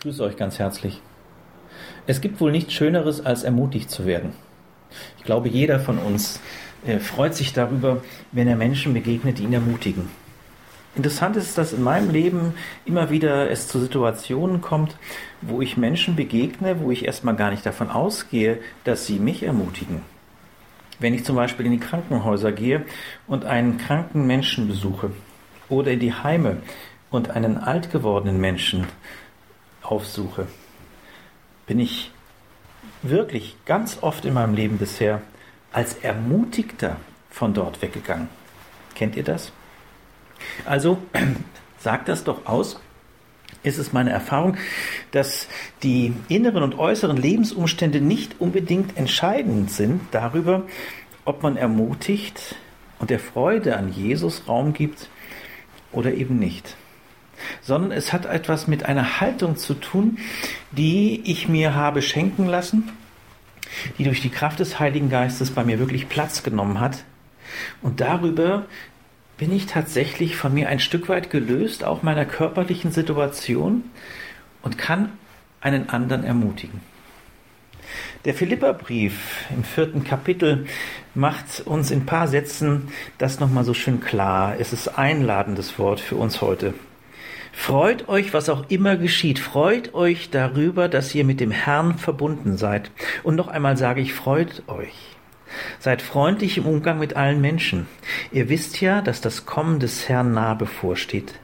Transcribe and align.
Ich 0.00 0.04
grüße 0.04 0.24
euch 0.24 0.38
ganz 0.38 0.58
herzlich. 0.58 0.98
Es 2.06 2.22
gibt 2.22 2.40
wohl 2.40 2.50
nichts 2.52 2.72
Schöneres, 2.72 3.26
als 3.26 3.42
ermutigt 3.42 3.90
zu 3.90 4.06
werden. 4.06 4.32
Ich 5.18 5.24
glaube, 5.24 5.50
jeder 5.50 5.78
von 5.78 5.98
uns 5.98 6.40
äh, 6.86 6.98
freut 6.98 7.34
sich 7.34 7.52
darüber, 7.52 8.02
wenn 8.32 8.48
er 8.48 8.56
Menschen 8.56 8.94
begegnet, 8.94 9.38
die 9.38 9.42
ihn 9.42 9.52
ermutigen. 9.52 10.08
Interessant 10.96 11.36
ist, 11.36 11.58
dass 11.58 11.74
in 11.74 11.82
meinem 11.82 12.08
Leben 12.08 12.54
immer 12.86 13.10
wieder 13.10 13.50
es 13.50 13.68
zu 13.68 13.78
Situationen 13.78 14.62
kommt, 14.62 14.96
wo 15.42 15.60
ich 15.60 15.76
Menschen 15.76 16.16
begegne, 16.16 16.80
wo 16.80 16.90
ich 16.90 17.04
erstmal 17.04 17.36
gar 17.36 17.50
nicht 17.50 17.66
davon 17.66 17.90
ausgehe, 17.90 18.58
dass 18.84 19.06
sie 19.06 19.18
mich 19.18 19.42
ermutigen. 19.42 20.00
Wenn 20.98 21.12
ich 21.12 21.26
zum 21.26 21.36
Beispiel 21.36 21.66
in 21.66 21.72
die 21.72 21.78
Krankenhäuser 21.78 22.52
gehe 22.52 22.86
und 23.26 23.44
einen 23.44 23.76
kranken 23.76 24.26
Menschen 24.26 24.66
besuche 24.66 25.10
oder 25.68 25.90
in 25.90 26.00
die 26.00 26.14
Heime 26.14 26.56
und 27.10 27.28
einen 27.28 27.58
alt 27.58 27.92
gewordenen 27.92 28.40
Menschen 28.40 28.86
aufsuche, 29.90 30.46
bin 31.66 31.78
ich 31.78 32.10
wirklich 33.02 33.56
ganz 33.66 33.98
oft 34.00 34.24
in 34.24 34.34
meinem 34.34 34.54
Leben 34.54 34.78
bisher 34.78 35.22
als 35.72 35.94
Ermutigter 35.94 36.96
von 37.30 37.54
dort 37.54 37.82
weggegangen. 37.82 38.28
Kennt 38.94 39.16
ihr 39.16 39.24
das? 39.24 39.52
Also 40.64 40.98
sagt 41.78 42.08
das 42.08 42.24
doch 42.24 42.46
aus. 42.46 42.80
Ist 43.62 43.78
es 43.78 43.92
meine 43.92 44.10
Erfahrung, 44.10 44.56
dass 45.10 45.48
die 45.82 46.14
inneren 46.28 46.62
und 46.62 46.78
äußeren 46.78 47.16
Lebensumstände 47.16 48.00
nicht 48.00 48.40
unbedingt 48.40 48.96
entscheidend 48.96 49.70
sind 49.70 50.00
darüber, 50.12 50.62
ob 51.24 51.42
man 51.42 51.56
ermutigt 51.56 52.54
und 53.00 53.10
der 53.10 53.18
Freude 53.18 53.76
an 53.76 53.92
Jesus 53.92 54.48
Raum 54.48 54.72
gibt 54.72 55.10
oder 55.92 56.14
eben 56.14 56.38
nicht 56.38 56.76
sondern 57.62 57.92
es 57.92 58.12
hat 58.12 58.26
etwas 58.26 58.66
mit 58.66 58.86
einer 58.86 59.20
Haltung 59.20 59.56
zu 59.56 59.74
tun, 59.74 60.18
die 60.72 61.22
ich 61.24 61.48
mir 61.48 61.74
habe 61.74 62.02
schenken 62.02 62.46
lassen, 62.46 62.90
die 63.98 64.04
durch 64.04 64.20
die 64.20 64.30
Kraft 64.30 64.60
des 64.60 64.78
Heiligen 64.78 65.10
Geistes 65.10 65.50
bei 65.50 65.64
mir 65.64 65.78
wirklich 65.78 66.08
Platz 66.08 66.42
genommen 66.42 66.80
hat. 66.80 67.04
Und 67.82 68.00
darüber 68.00 68.66
bin 69.36 69.52
ich 69.52 69.66
tatsächlich 69.66 70.36
von 70.36 70.52
mir 70.52 70.68
ein 70.68 70.80
Stück 70.80 71.08
weit 71.08 71.30
gelöst, 71.30 71.84
auch 71.84 72.02
meiner 72.02 72.26
körperlichen 72.26 72.92
Situation, 72.92 73.84
und 74.62 74.76
kann 74.76 75.12
einen 75.60 75.88
anderen 75.88 76.24
ermutigen. 76.24 76.80
Der 78.24 78.34
Philipperbrief 78.34 79.46
im 79.48 79.64
vierten 79.64 80.04
Kapitel 80.04 80.66
macht 81.14 81.66
uns 81.66 81.90
in 81.90 82.00
ein 82.00 82.06
paar 82.06 82.28
Sätzen 82.28 82.88
das 83.16 83.40
nochmal 83.40 83.64
so 83.64 83.72
schön 83.72 84.00
klar. 84.00 84.56
Es 84.58 84.72
ist 84.74 84.98
einladendes 84.98 85.78
Wort 85.78 86.00
für 86.00 86.16
uns 86.16 86.40
heute. 86.42 86.74
Freut 87.60 88.08
euch, 88.08 88.32
was 88.32 88.48
auch 88.48 88.70
immer 88.70 88.96
geschieht. 88.96 89.38
Freut 89.38 89.92
euch 89.92 90.30
darüber, 90.30 90.88
dass 90.88 91.14
ihr 91.14 91.26
mit 91.26 91.40
dem 91.40 91.50
Herrn 91.50 91.98
verbunden 91.98 92.56
seid. 92.56 92.90
Und 93.22 93.36
noch 93.36 93.48
einmal 93.48 93.76
sage 93.76 94.00
ich, 94.00 94.14
freut 94.14 94.62
euch. 94.66 94.94
Seid 95.78 96.00
freundlich 96.00 96.56
im 96.56 96.64
Umgang 96.64 96.98
mit 96.98 97.16
allen 97.16 97.42
Menschen. 97.42 97.86
Ihr 98.32 98.48
wisst 98.48 98.80
ja, 98.80 99.02
dass 99.02 99.20
das 99.20 99.44
Kommen 99.44 99.78
des 99.78 100.08
Herrn 100.08 100.32
nah 100.32 100.54
bevorsteht. 100.54 101.34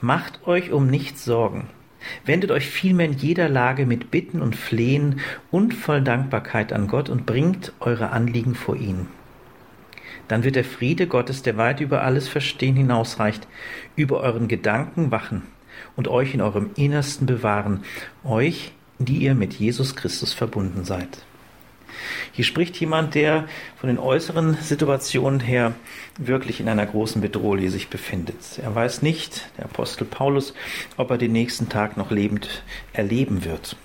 Macht 0.00 0.48
euch 0.48 0.72
um 0.72 0.88
nichts 0.88 1.24
Sorgen. 1.24 1.68
Wendet 2.24 2.50
euch 2.50 2.68
vielmehr 2.68 3.06
in 3.06 3.12
jeder 3.12 3.48
Lage 3.48 3.86
mit 3.86 4.10
Bitten 4.10 4.42
und 4.42 4.56
Flehen 4.56 5.20
und 5.52 5.74
voll 5.74 6.02
Dankbarkeit 6.02 6.72
an 6.72 6.88
Gott 6.88 7.08
und 7.08 7.24
bringt 7.24 7.72
eure 7.78 8.10
Anliegen 8.10 8.56
vor 8.56 8.74
ihn 8.74 9.06
dann 10.32 10.44
wird 10.44 10.56
der 10.56 10.64
Friede 10.64 11.06
Gottes, 11.06 11.42
der 11.42 11.58
weit 11.58 11.80
über 11.80 12.02
alles 12.02 12.26
Verstehen 12.26 12.74
hinausreicht, 12.74 13.46
über 13.96 14.20
euren 14.20 14.48
Gedanken 14.48 15.10
wachen 15.10 15.42
und 15.94 16.08
euch 16.08 16.32
in 16.32 16.40
eurem 16.40 16.70
Innersten 16.74 17.26
bewahren, 17.26 17.84
euch, 18.24 18.72
die 18.98 19.18
ihr 19.18 19.34
mit 19.34 19.52
Jesus 19.52 19.94
Christus 19.94 20.32
verbunden 20.32 20.84
seid. 20.84 21.26
Hier 22.32 22.46
spricht 22.46 22.80
jemand, 22.80 23.14
der 23.14 23.46
von 23.76 23.88
den 23.88 23.98
äußeren 23.98 24.54
Situationen 24.54 25.40
her 25.40 25.74
wirklich 26.16 26.60
in 26.60 26.68
einer 26.70 26.86
großen 26.86 27.20
Bedrohung 27.20 27.68
sich 27.68 27.88
befindet. 27.88 28.58
Er 28.62 28.74
weiß 28.74 29.02
nicht, 29.02 29.50
der 29.58 29.66
Apostel 29.66 30.06
Paulus, 30.06 30.54
ob 30.96 31.10
er 31.10 31.18
den 31.18 31.32
nächsten 31.32 31.68
Tag 31.68 31.98
noch 31.98 32.10
lebend 32.10 32.62
erleben 32.94 33.44
wird. 33.44 33.76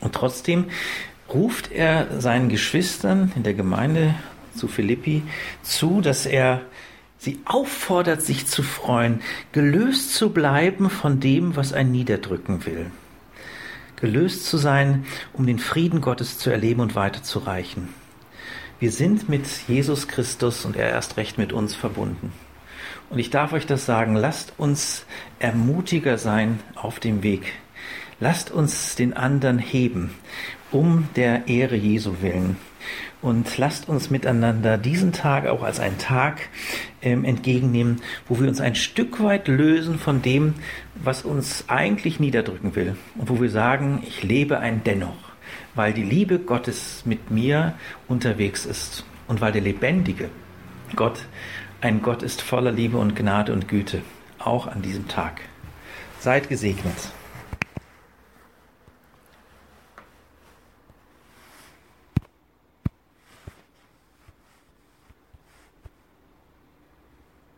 Und 0.00 0.14
trotzdem 0.14 0.66
ruft 1.32 1.72
er 1.72 2.20
seinen 2.20 2.50
Geschwistern 2.50 3.32
in 3.36 3.42
der 3.42 3.54
Gemeinde 3.54 4.14
zu 4.54 4.68
Philippi 4.68 5.22
zu, 5.62 6.00
dass 6.00 6.26
er 6.26 6.62
sie 7.18 7.38
auffordert, 7.44 8.22
sich 8.22 8.46
zu 8.46 8.62
freuen, 8.62 9.20
gelöst 9.52 10.14
zu 10.14 10.30
bleiben 10.30 10.90
von 10.90 11.20
dem, 11.20 11.54
was 11.54 11.72
ein 11.72 11.92
niederdrücken 11.92 12.66
will. 12.66 12.90
Gelöst 13.96 14.46
zu 14.46 14.56
sein, 14.56 15.04
um 15.32 15.46
den 15.46 15.60
Frieden 15.60 16.00
Gottes 16.00 16.38
zu 16.38 16.50
erleben 16.50 16.80
und 16.80 16.96
weiterzureichen. 16.96 17.88
Wir 18.80 18.90
sind 18.90 19.28
mit 19.28 19.46
Jesus 19.68 20.08
Christus 20.08 20.64
und 20.64 20.74
er 20.74 20.88
erst 20.88 21.16
recht 21.16 21.38
mit 21.38 21.52
uns 21.52 21.76
verbunden. 21.76 22.32
Und 23.10 23.20
ich 23.20 23.30
darf 23.30 23.52
euch 23.52 23.66
das 23.66 23.86
sagen, 23.86 24.16
lasst 24.16 24.54
uns 24.56 25.06
ermutiger 25.38 26.18
sein 26.18 26.58
auf 26.74 26.98
dem 26.98 27.22
Weg. 27.22 27.52
Lasst 28.18 28.50
uns 28.50 28.96
den 28.96 29.12
anderen 29.12 29.60
heben, 29.60 30.12
um 30.72 31.08
der 31.14 31.46
Ehre 31.46 31.76
Jesu 31.76 32.22
willen. 32.22 32.56
Und 33.20 33.56
lasst 33.58 33.88
uns 33.88 34.10
miteinander 34.10 34.78
diesen 34.78 35.12
Tag 35.12 35.46
auch 35.46 35.62
als 35.62 35.80
einen 35.80 35.98
Tag 35.98 36.48
ähm, 37.02 37.24
entgegennehmen, 37.24 38.02
wo 38.28 38.40
wir 38.40 38.48
uns 38.48 38.60
ein 38.60 38.74
Stück 38.74 39.22
weit 39.22 39.48
lösen 39.48 39.98
von 39.98 40.22
dem, 40.22 40.54
was 40.94 41.24
uns 41.24 41.64
eigentlich 41.68 42.20
niederdrücken 42.20 42.74
will. 42.74 42.96
Und 43.16 43.28
wo 43.28 43.40
wir 43.40 43.50
sagen, 43.50 44.02
ich 44.06 44.22
lebe 44.22 44.58
ein 44.58 44.82
Dennoch, 44.84 45.32
weil 45.74 45.92
die 45.92 46.02
Liebe 46.02 46.38
Gottes 46.38 47.02
mit 47.04 47.30
mir 47.30 47.74
unterwegs 48.08 48.66
ist. 48.66 49.04
Und 49.28 49.40
weil 49.40 49.52
der 49.52 49.62
lebendige 49.62 50.30
Gott 50.96 51.26
ein 51.82 52.00
Gott 52.00 52.22
ist 52.22 52.42
voller 52.42 52.70
Liebe 52.70 52.96
und 52.96 53.16
Gnade 53.16 53.52
und 53.52 53.66
Güte, 53.66 54.02
auch 54.38 54.68
an 54.68 54.82
diesem 54.82 55.08
Tag. 55.08 55.40
Seid 56.20 56.48
gesegnet. 56.48 56.94